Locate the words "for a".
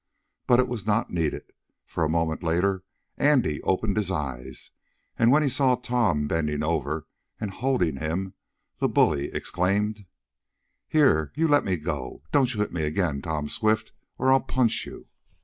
1.85-2.09